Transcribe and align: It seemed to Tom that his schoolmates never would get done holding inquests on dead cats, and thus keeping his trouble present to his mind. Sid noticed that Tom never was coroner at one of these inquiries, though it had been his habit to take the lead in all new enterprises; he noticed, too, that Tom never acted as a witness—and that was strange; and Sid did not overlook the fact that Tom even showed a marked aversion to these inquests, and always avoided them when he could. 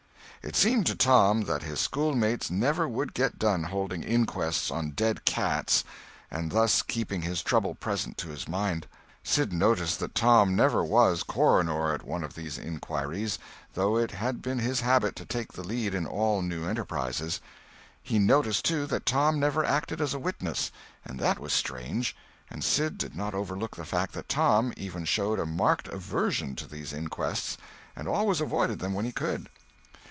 It 0.43 0.55
seemed 0.55 0.87
to 0.87 0.95
Tom 0.95 1.41
that 1.43 1.61
his 1.61 1.79
schoolmates 1.79 2.49
never 2.49 2.89
would 2.89 3.13
get 3.13 3.37
done 3.37 3.61
holding 3.65 4.01
inquests 4.03 4.71
on 4.71 4.89
dead 4.89 5.23
cats, 5.23 5.83
and 6.31 6.51
thus 6.51 6.81
keeping 6.81 7.21
his 7.21 7.43
trouble 7.43 7.75
present 7.75 8.17
to 8.17 8.29
his 8.29 8.47
mind. 8.47 8.87
Sid 9.23 9.53
noticed 9.53 9.99
that 9.99 10.15
Tom 10.15 10.55
never 10.55 10.83
was 10.83 11.21
coroner 11.21 11.93
at 11.93 12.01
one 12.01 12.23
of 12.23 12.33
these 12.33 12.57
inquiries, 12.57 13.37
though 13.75 13.95
it 13.97 14.09
had 14.09 14.41
been 14.41 14.57
his 14.57 14.81
habit 14.81 15.15
to 15.17 15.25
take 15.27 15.53
the 15.53 15.61
lead 15.63 15.93
in 15.93 16.07
all 16.07 16.41
new 16.41 16.67
enterprises; 16.67 17.39
he 18.01 18.17
noticed, 18.17 18.65
too, 18.65 18.87
that 18.87 19.05
Tom 19.05 19.39
never 19.39 19.63
acted 19.63 20.01
as 20.01 20.15
a 20.15 20.19
witness—and 20.19 21.19
that 21.19 21.37
was 21.37 21.53
strange; 21.53 22.15
and 22.49 22.63
Sid 22.63 22.97
did 22.97 23.15
not 23.15 23.35
overlook 23.35 23.75
the 23.75 23.85
fact 23.85 24.13
that 24.15 24.27
Tom 24.27 24.73
even 24.75 25.05
showed 25.05 25.37
a 25.39 25.45
marked 25.45 25.87
aversion 25.89 26.55
to 26.55 26.65
these 26.65 26.93
inquests, 26.93 27.57
and 27.95 28.07
always 28.07 28.41
avoided 28.41 28.79
them 28.79 28.95
when 28.95 29.05
he 29.05 29.11
could. 29.11 29.47